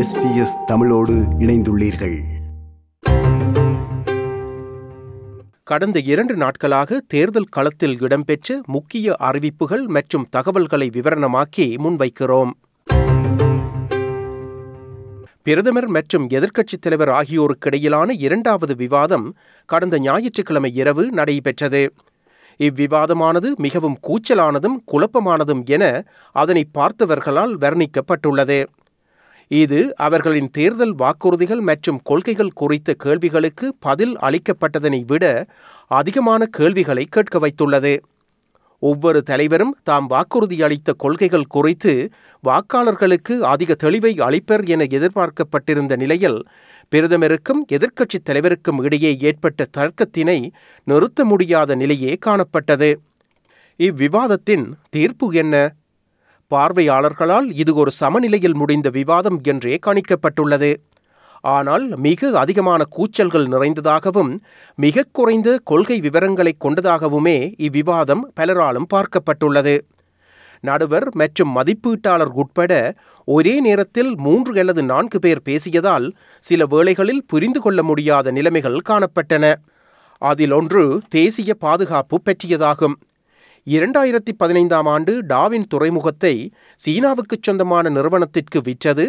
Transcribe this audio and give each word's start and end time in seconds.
SBS 0.00 0.64
தமிழோடு 0.66 1.12
இணைந்துள்ளீர்கள். 1.12 2.18
கடந்த 5.62 6.00
இரண்டு 6.00 6.36
நாட்களாக 6.36 7.02
தேர்தல் 7.06 7.44
களத்தில் 7.44 8.00
இடம்பெற்ற 8.00 8.60
முக்கிய 8.66 9.14
அறிவிப்புகள் 9.18 9.86
மற்றும் 9.86 10.26
தகவல்களை 10.30 10.90
விவரணமாக்கி 10.94 11.76
முன்வைக்கிறோம். 11.76 12.50
பிரதமர் 15.42 15.86
மற்றும் 15.86 16.28
எதிர்க்கட்சித் 16.28 16.80
தலைவர் 16.80 17.08
ஆகியோருக்கிடையிலான 17.08 18.10
இரண்டாவது 18.18 18.74
விவாதம் 18.74 19.36
கடந்த 19.66 19.98
ஞாயிற்றுக்கிழமை 19.98 20.74
இரவு 20.74 21.10
நடைபெற்றது. 21.10 21.92
இவ்விவாதமானது 22.58 23.54
மிகவும் 23.56 23.98
கூச்சலானதும் 24.08 24.76
குழப்பமானதும் 24.92 25.64
என 25.64 26.04
அதனை 26.32 26.68
பார்த்தவர்களால் 26.74 27.54
வர்ணிக்கப்பட்டுள்ளது. 27.60 28.64
இது 29.50 29.78
அவர்களின் 29.96 30.50
தேர்தல் 30.50 30.94
வாக்குறுதிகள் 30.94 31.60
மற்றும் 31.60 32.00
கொள்கைகள் 32.02 32.52
குறித்த 32.54 32.94
கேள்விகளுக்கு 32.94 33.74
பதில் 33.80 34.14
அளிக்கப்பட்டதனை 34.16 35.00
விட 35.06 35.24
அதிகமான 35.86 36.46
கேள்விகளை 36.46 37.04
கேட்க 37.08 37.38
வைத்துள்ளது. 37.38 37.98
ஒவ்வொரு 38.82 39.22
தலைவரும் 39.22 39.76
தாம் 39.82 40.06
வாக்குறுதி 40.06 40.62
அளித்த 40.62 40.92
கொள்கைகள் 40.92 41.48
குறித்து 41.48 41.92
வாக்காளர்களுக்கு 42.44 43.34
அதிக 43.38 43.76
தெளிவை 43.82 44.12
அளிப்பர் 44.20 44.64
என 44.66 44.86
எதிர்பார்க்கப்பட்டிருந்த 44.90 45.96
நிலையில் 45.96 46.38
பிரதமருக்கும் 46.92 47.60
எதிர்க்கட்சித் 47.68 48.26
தலைவருக்கும் 48.28 48.80
இடையே 48.82 49.16
ஏற்பட்ட 49.20 49.66
தர்க்கத்தினை 49.76 50.38
நிறுத்த 50.84 51.24
முடியாத 51.24 51.74
நிலையே 51.74 52.18
காணப்பட்டது. 52.26 52.90
இவ்விவாதத்தின் 53.76 54.64
தீர்ப்பு 54.90 55.26
என்ன? 55.32 55.54
பார்வையாளர்களால் 56.54 57.48
இது 57.62 57.74
ஒரு 57.74 57.90
சமநிலையில் 57.90 58.56
முடிந்த 58.60 58.88
விவாதம் 58.98 59.38
என்றே 59.42 59.74
கணிக்கப்பட்டுள்ளது. 59.86 60.70
ஆனால் 61.44 61.84
மிக 62.06 62.30
அதிகமான 62.38 62.80
கூச்சல்கள் 62.96 63.46
நிறைந்ததாகவும் 63.54 64.32
மிக 64.74 65.06
குறைந்த 65.12 65.48
கொள்கை 65.64 65.96
விவரங்களை 66.00 66.52
கொண்டதாகவுமே 66.64 67.38
இவ்விவாதம் 67.66 68.24
பலராலும் 68.40 68.90
பார்க்கப்பட்டுள்ளது. 68.94 69.74
நடுவர் 70.60 71.06
மற்றும் 71.14 71.52
மதிப்பீட்டாளர் 71.56 72.32
உட்பட 72.42 72.72
ஒரே 73.28 73.54
நேரத்தில் 73.60 74.10
மூன்று 74.16 74.52
அல்லது 74.58 74.82
நான்கு 74.82 75.18
பேர் 75.18 75.42
பேசியதால் 75.48 76.06
சில 76.44 76.66
வேளைகளில் 76.66 77.22
புரிந்து 77.26 77.60
கொள்ள 77.60 77.82
முடியாத 77.82 78.30
நிலைமைகள் 78.30 78.78
காணப்பட்டன. 78.88 79.54
அதில் 80.22 80.50
ஒன்று 80.50 80.82
தேசிய 81.08 81.50
பாதுகாப்பு 81.54 82.16
பற்றியதாகும். 82.26 82.96
இரண்டாயிரத்தி 83.72 84.32
பதினைந்தாம் 84.36 84.86
ஆண்டு 84.86 85.12
டாவின் 85.22 85.66
துறைமுகத்தை 85.68 86.52
சீனாவுக்குச் 86.86 87.42
சொந்தமான 87.42 87.88
நிறுவனத்திற்கு 87.88 88.60
விற்றது 88.62 89.04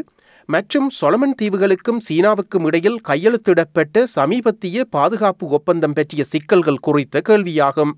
மற்றும் 0.49 0.87
சொலமன் 1.01 1.35
தீவுகளுக்கும் 1.41 2.01
சீனாவுக்கும் 2.09 2.65
இடையில் 2.65 2.99
கையெழுத்திடப்பட்ட 3.09 4.03
சமீபத்திய 4.15 4.83
பாதுகாப்பு 4.89 5.47
ஒப்பந்தம் 5.47 5.93
பற்றிய 5.93 6.23
சிக்கல்கள் 6.23 6.81
குறித்த 6.81 7.21
கேள்வியாகும். 7.29 7.93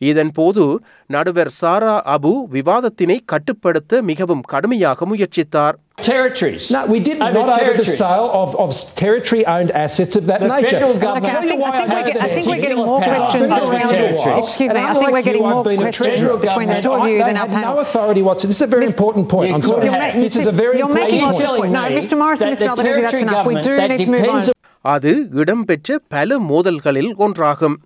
இதன்போது 0.00 0.64
நடுவர் 1.06 1.52
சாரா 1.60 2.16
அபு 2.16 2.32
விவாதத்தினை 2.52 3.18
கட்டுப்படுத்த 3.24 4.02
மிகவும் 4.02 4.44
கடுமையாக 4.52 5.06
முயற்சித்தார். 5.06 5.78
territories. 6.01 6.63
No, 6.71 6.85
we 6.85 6.99
didn't. 6.99 7.21
Over 7.23 7.33
not 7.33 7.49
over 7.49 7.73
the 7.73 7.83
territories. 7.83 7.97
sale 7.97 8.29
of, 8.33 8.49
of 8.57 8.69
territory-owned 8.95 9.71
assets 9.83 10.15
of 10.15 10.25
that 10.25 10.39
The 10.41 10.47
nature. 10.47 10.69
federal 10.69 10.91
And 10.93 11.03
I'll 11.03 11.07
government- 11.07 11.25
tell 11.25 11.37
Okay, 11.37 11.39
I 11.39 11.43
you 11.43 11.49
think, 11.49 11.61
why 11.61 11.69
I 11.69 11.77
think, 11.79 11.89
I've 11.89 11.89
we're, 11.89 12.03
had 12.03 12.13
get, 12.13 12.21
I 12.21 12.29
think 12.35 12.45
we're 12.47 12.55
particular 12.55 12.61
getting 12.65 12.81
more 12.85 12.99
power 13.01 13.15
questions 13.15 13.51
over 13.51 13.61
between 13.61 13.87
territories. 13.95 14.43
Excuse 14.45 14.69
me, 14.69 14.75
And 14.75 14.77
I 14.77 14.93
think 14.93 15.01
we're 15.01 15.07
unlike 15.07 15.25
getting 15.29 15.41
you, 15.41 15.47
I've 15.47 15.55
more 15.55 15.63
been 15.63 15.79
a 15.79 15.85
questions 15.85 16.07
treasurer 16.07 16.37
between 16.37 16.67
the 16.67 16.79
government. 16.79 16.81
two 16.85 16.93
of 16.93 17.07
you 17.09 17.17
I, 17.21 17.25
than 17.27 17.35
they 17.35 17.39
our 17.39 17.47
have 17.47 17.55
panel. 17.57 17.75
no 17.75 17.81
authority 17.81 18.21
whatsoever. 18.21 18.51
This 18.51 18.59
is 18.61 18.67
a 18.69 18.73
very 18.75 18.85
Miss- 18.85 18.95
important 18.95 19.25
point. 19.29 19.49
You 19.49 19.55
I'm 19.55 19.61
could 19.61 19.69
sorry. 19.69 19.87
have. 19.87 20.01
ma- 20.03 20.17
you 20.19 20.25
This 20.27 20.35
is 20.35 20.43
see- 20.43 20.49
a 20.49 20.57
very 20.63 20.77
you're 20.79 20.89
important 20.89 21.11
making 21.11 21.19
Are 21.19 21.31
you 21.31 21.31
more 21.31 21.33
point. 21.33 21.45
telling 21.47 21.71
No, 21.71 21.83
me 21.89 21.95
Mr. 22.01 22.15
Morrison, 22.23 22.49
that 22.49 22.57
Mr. 22.57 22.59
the 22.59 22.69
Albanese, 22.73 23.01
that's 23.01 23.11
territory 23.11 23.21
enough. 23.27 23.45
We 23.47 23.55
do 23.55 23.61
government 23.61 23.89
need 23.91 23.99
that 23.99 24.03
to 24.05 24.11
move 24.11 24.21
on. 24.21 24.25
depends 24.25 24.51
அது 24.93 25.11
இடம்பெற்ற 25.41 25.99
பல 26.13 26.37
மோதல்களில் 26.49 27.11
ஒன்றாகும் 27.17 27.77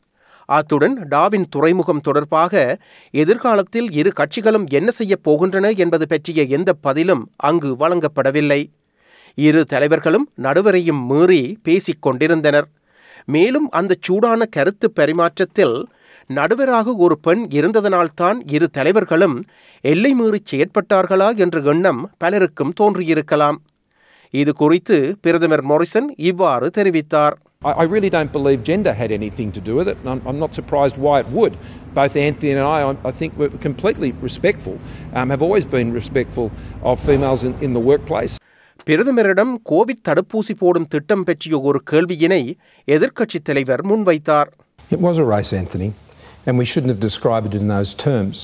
அத்துடன் 0.46 1.06
டாவின் 1.10 1.44
துறைமுகம் 1.50 2.00
தொடர்பாக 2.00 2.78
எதிர்காலத்தில் 3.10 3.92
இரு 3.92 4.12
கட்சிகளும் 4.16 4.66
என்ன 4.66 4.90
செய்யப் 4.90 5.30
போகின்றன 5.30 5.76
என்பது 5.76 6.08
பற்றிய 6.08 6.42
எந்த 6.42 6.72
பதிலும் 6.72 7.30
அங்கு 7.36 7.76
வழங்கப்படவில்லை. 7.78 8.70
இரு 9.34 9.64
தலைவர்களும் 9.64 10.30
நடுவரையும் 10.42 11.06
மீறி 11.06 11.58
பேசிக் 11.62 12.02
கொண்டிருந்தனர். 12.02 12.68
மேலும் 13.24 13.70
அந்த 13.70 13.94
சூடான 14.00 14.44
கருத்து 14.44 14.92
பரிமாற்றத்தில் 15.00 15.84
நடுவராக 16.30 16.94
ஒரு 16.96 17.18
பெண் 17.18 17.46
இருந்ததனால்தான் 17.50 18.40
இரு 18.52 18.70
தலைவர்களும் 18.70 19.44
எல்லை 19.80 20.12
மீறி 20.12 20.42
செயற்பட்டார்களா 20.52 21.36
என்ற 21.36 21.60
எண்ணம் 21.60 22.10
பலருக்கும் 22.18 22.72
தோன்றியிருக்கலாம். 22.80 23.56
இது 24.30 24.52
குறித்து 24.52 25.16
பிரதமர் 25.20 25.66
மொரிசன் 25.66 26.08
இவ்வாறு 26.16 26.70
தெரிவித்தார். 26.76 27.32
I, 27.64 27.72
I 27.82 27.84
really 27.84 28.10
don't 28.10 28.32
believe 28.32 28.62
gender 28.64 28.92
had 28.92 29.10
anything 29.12 29.50
to 29.52 29.60
do 29.60 29.74
with 29.76 29.88
it, 29.88 29.96
and 30.00 30.08
I'm, 30.10 30.22
I'm 30.28 30.38
not 30.38 30.54
surprised 30.54 30.96
why 30.98 31.16
it 31.20 31.28
would. 31.30 31.54
Both 31.94 32.16
Anthony 32.18 32.50
and 32.52 32.60
I, 32.60 32.78
I, 32.82 32.96
I 33.04 33.12
think, 33.12 33.36
were 33.36 33.50
completely 33.60 34.10
respectful, 34.22 34.76
um, 35.14 35.30
have 35.30 35.42
always 35.42 35.66
been 35.66 35.92
respectful 35.92 36.46
of 36.82 37.00
females 37.00 37.44
in, 37.44 37.54
in 37.60 37.72
the 37.72 37.84
workplace. 37.92 38.34
பிரதமரிடம் 38.86 39.52
Covid 39.70 40.02
தடுப்பூசி 40.08 40.54
போடும் 40.54 40.88
திட்டம் 40.88 41.22
பற்றிய 41.24 41.60
ஒரு 41.68 41.78
கேள்வியினை 41.90 42.42
எதிர்க்கட்சித் 42.88 43.46
தலைவர் 43.48 43.82
முன்வைத்தார் 43.90 44.50
It 44.90 45.00
was 45.00 45.18
a 45.18 45.26
race, 45.26 45.52
Anthony, 45.62 45.88
and 46.46 46.54
we 46.60 46.66
shouldn't 46.70 46.92
have 46.94 47.04
described 47.08 47.46
it 47.50 47.54
in 47.60 47.68
those 47.74 47.92
terms. 48.06 48.38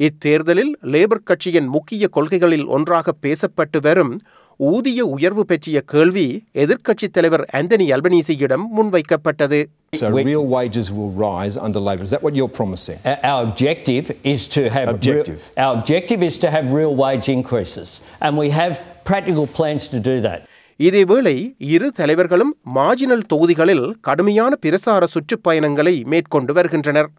இத்தேர்தலில் 0.00 0.70
லேபர் 0.92 1.26
கட்சியின் 1.30 1.66
முக்கிய 1.76 2.04
கொள்கைகளில் 2.08 2.66
ஒன்றாக 2.76 3.14
பேசப்பட்டு 3.24 3.78
வரும் 3.88 4.12
ஊதிய 4.60 5.06
உயர்வு 5.06 5.46
பற்றிய 5.46 5.80
கேள்வி 5.80 6.24
எதிர்க்கட்சித் 6.54 7.12
தலைவர் 7.12 7.44
ஆந்தனி 7.52 7.86
அல்பனீசியிடம் 7.92 8.64
முன்வைக்கப்பட்டது 8.76 9.60
So 9.92 10.08
We- 10.10 10.24
real 10.24 10.44
wages 10.48 10.88
will 10.92 11.12
rise 11.20 11.56
under 11.58 11.80
Labor. 11.80 12.04
Is 12.04 12.10
that 12.10 12.22
what 12.22 12.34
you're 12.34 12.54
promising? 12.58 12.98
Our 13.22 13.40
objective 13.42 14.06
is 14.24 14.48
to 14.48 14.60
have 14.68 14.86
real- 14.86 14.94
Objective. 14.94 15.40
our 15.56 15.72
objective 15.76 16.22
is 16.22 16.38
to 16.38 16.50
have 16.50 16.66
real 16.72 16.94
wage 16.96 17.28
increases, 17.28 17.88
and 18.20 18.38
we 18.38 18.48
have 18.50 18.74
practical 19.04 19.46
plans 19.58 19.88
to 19.88 20.00
do 20.00 20.16
that. 20.20 20.40
இதேவேளை 20.80 21.34
இரு 21.58 21.92
தலைவர்களும் 21.92 22.56
marginal 22.74 23.26
தொகுதிகளில் 23.26 23.96
கடுமையான 24.00 24.56
பிரசார 24.66 25.06
சுற்றுப்பயணங்களை 25.14 26.04
மேற்கொண்டு 26.04 26.52
வருகின்றனர் 26.52 27.10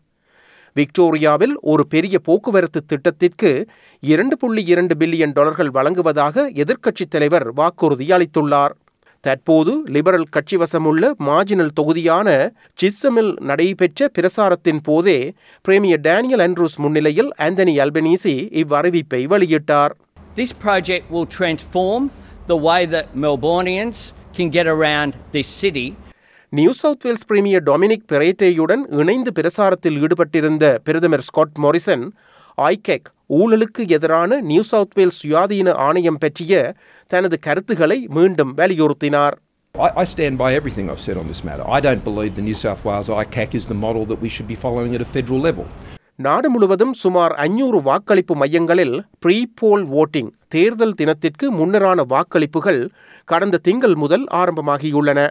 விக்டோரியாவில் 0.74 1.56
ஒரு 1.62 1.88
பெரிய 1.88 2.20
போக்குவரத்து 2.20 2.86
திட்டத்திற்கு 2.86 3.70
இரண்டு 4.00 4.38
புள்ளி 4.38 4.64
இரண்டு 4.66 4.96
பில்லியன் 5.00 5.34
டாலர்கள் 5.34 5.70
வழங்குவதாக 5.70 6.52
எதிர்க்கட்சித் 6.54 7.09
தலைவர் 7.09 7.54
வாக்குறுதி 7.54 8.08
அளித்துள்ளார். 8.08 8.74
தற்போது 9.20 9.82
லிபரல் 9.86 10.30
கட்சி 10.30 10.58
வசமுள்ள 10.58 11.14
மார்ஜினல் 11.26 11.70
தொகுதியான 11.74 12.54
சிஸ்டமில் 12.82 13.40
நடைபெற்ற 13.40 14.09
பிரசாரத்தின் 14.20 14.80
போதே 14.84 15.34
பிரேமியர் 15.62 16.00
டேனியல் 16.00 16.40
ஆண்ட்ரூஸ் 16.40 16.78
முன்னிலையில் 16.78 17.32
ஆந்தனி 17.38 17.76
அல்பனீசி 17.84 18.36
இவ்வறிவிப்பை 18.62 19.22
வெளியிட்டார். 19.34 19.90
This 20.36 20.53
project 20.66 21.03
will 21.14 21.28
transform 21.40 22.09
the 22.50 22.58
way 22.68 22.82
that 22.94 23.06
Melbournians 23.22 24.00
can 24.38 24.50
get 24.50 24.68
around 24.76 25.14
this 25.34 25.48
city 25.48 25.96
New 26.54 26.72
South 26.80 27.04
Wales 27.04 27.28
premier 27.28 27.64
Dominic 27.64 28.08
பெரேட்டேயுடன் 28.10 28.82
இணைந்து 29.02 29.32
பிரசாரத்தில் 29.38 30.00
ஈடுபட்டிருந்த 30.04 30.66
பிரதமர் 30.84 31.24
ஸ்காட் 31.28 31.60
மொரிசன் 31.64 32.04
ஐகெக் 32.58 33.08
ஊழலுக்கு 33.34 33.84
எதிரான 33.90 34.40
நியூ 34.50 34.64
சவுத் 34.72 34.96
வேல்ஸ் 34.96 35.20
சுயாதீன 35.22 35.76
ஆணையம் 35.86 36.20
பற்றிய 36.20 36.56
தனது 37.12 37.38
கருத்துக்களை 37.48 38.00
மீண்டும் 38.18 38.52
வலியுறுத்தினார் 38.60 39.38
I, 39.76 39.90
I 39.96 40.06
stand 40.06 40.36
by 40.38 40.50
everything 40.54 40.88
I've 40.90 41.04
said 41.04 41.18
on 41.18 41.28
this 41.28 41.42
matter. 41.44 41.66
I 41.70 41.80
don't 41.80 42.04
believe 42.04 42.32
the 42.36 42.44
New 42.44 42.58
South 42.58 42.82
Wales 42.84 43.10
ICAC 43.18 43.54
is 43.54 43.66
the 43.66 43.78
model 43.78 44.04
that 44.06 44.20
we 44.22 44.30
should 44.30 44.50
be 44.50 44.58
following 44.58 44.94
at 44.94 45.02
a 45.02 45.12
federal 45.14 45.42
level. 45.42 45.68
நாடு 46.20 46.48
முழுவதும் 46.50 46.96
சுமார் 46.96 47.34
ஐநூறு 47.42 47.80
வாக்களிப்பு 47.82 48.34
மையங்களில் 48.36 48.96
ப்ரீ 49.26 49.38
போல் 49.56 49.86
voting 49.96 50.32
தேர்தல் 50.47 50.94
தினத்திற்கு 50.94 51.46
முன்னரான 51.52 52.06
வாக்களிப்புகள் 52.09 52.82
கடந்த 53.28 53.62
திங்கள் 53.64 53.96
முதல் 53.96 54.26
ஆரம்பமாகியுள்ளன 54.42 55.22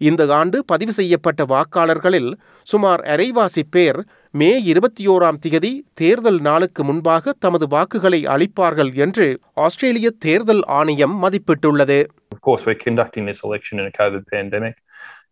இந்த 0.00 0.22
ஆண்டு 0.38 0.58
பதிவு 0.64 0.92
செய்யப்பட்ட 0.92 1.44
வாக்காளர்களில் 1.44 2.30
சுமார் 2.66 3.02
அரைவாசி 3.14 3.62
பேர் 3.70 3.98
மே 4.34 4.50
இருபத்தி 4.62 5.04
ஓராம் 5.08 5.40
திகதி 5.44 5.70
தேர்தல் 5.94 6.40
நாளுக்கு 6.40 6.84
முன்பாக 6.84 7.34
தமது 7.38 7.66
வாக்குகளை 7.66 8.20
அளிப்பார்கள் 8.26 8.92
என்று 8.96 9.26
ஆஸ்திரேலிய 9.66 10.10
தேர்தல் 10.18 10.64
ஆணையம் 10.80 11.16
மதிப்பிட்டுள்ளது 11.24 12.00
Of 12.32 12.40
course, 12.40 12.62
we're 12.66 12.82
conducting 12.82 13.24
this 13.26 13.40
election 13.42 13.78
in 13.78 13.86
a 13.86 13.94
COVID 14.00 14.24
pandemic. 14.26 14.74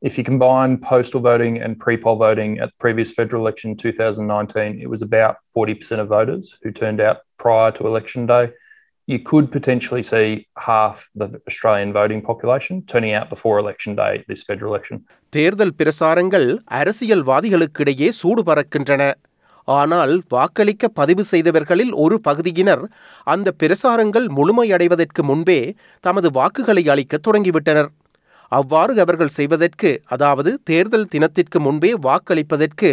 If 0.00 0.18
you 0.18 0.24
combine 0.24 0.72
postal 0.82 1.20
voting 1.20 1.54
and 1.58 1.78
pre 1.78 1.96
poll 1.96 2.16
voting 2.16 2.58
at 2.58 2.68
the 2.68 2.78
previous 2.78 3.10
federal 3.12 3.42
election 3.42 3.68
in 3.70 3.76
2019, 3.78 4.80
it 4.80 4.88
was 4.88 5.02
about 5.02 5.34
40% 5.54 5.98
of 5.98 6.08
voters 6.08 6.56
who 6.62 6.70
turned 6.72 7.00
out 7.00 7.18
prior 7.38 7.70
to 7.72 7.86
election 7.86 8.26
day. 8.26 8.44
You 9.08 9.18
could 9.20 9.52
potentially 9.52 10.02
see 10.02 10.28
half 10.58 11.10
the 11.14 11.26
Australian 11.46 11.92
voting 11.92 12.22
population 12.22 12.82
turning 12.84 13.12
out 13.12 13.28
before 13.28 13.58
election 13.58 13.94
day 13.94 14.24
this 14.28 14.42
federal 14.42 14.70
election. 14.72 14.96
தேர்தல் 15.32 15.74
பிரசாரங்கள் 15.80 16.46
அரசியல்வாதிகளுக்கிடையே 16.80 18.08
சூடு 18.20 18.42
பறக்கின்றன 18.42 19.02
ஆனால் 19.68 20.14
வாக்களிக்க 20.28 20.88
பதிவு 21.00 21.22
செய்தவர்களில் 21.32 21.92
ஒரு 22.04 22.16
பகுதியினர் 22.20 22.84
அந்த 23.26 23.54
பிரசாரங்கள் 23.62 24.26
முழுமையடைவதற்கு 24.38 25.22
முன்பே 25.22 25.60
தமது 26.04 26.30
வாக்குகளை 26.38 26.84
அளிக்கத் 26.94 27.26
தொடங்கிவிட்டனர் 27.28 27.90
அவ்வாறு 28.52 28.94
அவர்கள் 29.04 29.36
செய்வதற்கு 29.38 29.90
அதாவது 30.14 30.50
தேர்தல் 30.70 31.10
தினத்திற்கு 31.14 31.60
முன்பே 31.66 31.92
வாக்களிப்பதற்கு 32.08 32.90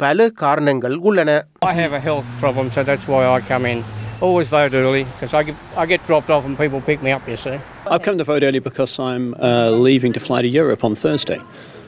பல 0.00 0.28
காரணங்கள் 0.42 0.98
உள்ளன 1.10 1.30
I 1.68 1.76
have 1.82 1.92
a 1.92 2.04
health 2.08 2.28
problem, 2.42 2.68
so 2.70 2.82
that's 2.82 3.08
why 3.14 3.22
I 3.28 3.40
come 3.52 3.66
in. 3.72 3.80
Always 4.20 4.48
vote 4.48 4.74
early 4.74 5.04
because 5.04 5.32
I 5.32 5.44
get, 5.44 5.54
I 5.76 5.86
get 5.86 6.04
dropped 6.04 6.28
off 6.28 6.44
and 6.44 6.58
people 6.58 6.80
pick 6.80 7.02
me 7.02 7.12
up, 7.12 7.28
you 7.28 7.36
see. 7.36 7.58
I've 7.86 8.02
come 8.02 8.18
to 8.18 8.24
vote 8.24 8.42
early 8.42 8.58
because 8.58 8.98
I'm 8.98 9.34
uh, 9.34 9.70
leaving 9.70 10.12
to 10.14 10.20
fly 10.20 10.42
to 10.42 10.48
Europe 10.48 10.84
on 10.84 10.96
Thursday. 10.96 11.40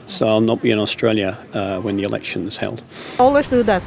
So 0.05 0.27
I'll 0.27 0.41
not 0.41 0.61
be 0.61 0.71
in 0.71 0.79
Australia 0.79 1.37
uh, 1.53 1.79
when 1.79 1.97
the 1.97 2.03
election 2.03 2.47
is 2.47 2.57
held. 2.57 2.83
Always 3.19 3.47
do 3.47 3.63
that. 3.63 3.83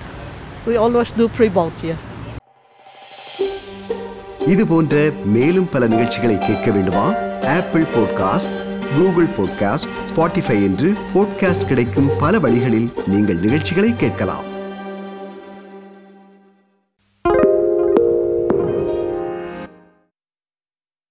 We 0.66 0.76
always 0.76 1.10
do 1.10 1.28
pre-vote 1.28 1.80
here. 1.80 1.98
இது 4.46 4.66
போன்ற 4.66 4.94
மேலும் 5.24 5.68
பல 5.70 5.86
நிகழ்ச்சிகளை 5.86 6.38
கேட்க 6.38 6.70
வேண்டுமா 6.70 7.04
Apple 7.56 7.82
podcast 7.82 8.50
Google 8.96 9.28
podcast 9.38 9.88
Spotify 10.10 10.62
என்று 10.62 10.92
podcast 11.14 11.66
கிடைக்கும் 11.66 12.10
பல 12.18 12.38
வழிகளில் 12.38 12.90
நீங்கள் 13.08 13.36
நிகழ்ச்சிகளை 13.36 13.94
கேட்கலாம் 13.96 14.53